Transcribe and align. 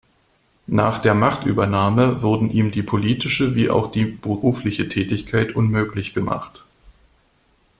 Nach 0.65 0.97
der 0.97 1.13
Machtübernahme 1.13 2.23
wurden 2.23 2.49
ihm 2.49 2.71
die 2.71 2.81
politische 2.81 3.53
wie 3.53 3.69
auch 3.69 3.91
berufliche 3.91 4.87
Tätigkeit 4.89 5.55
unmöglich 5.55 6.15
gemacht. 6.15 6.65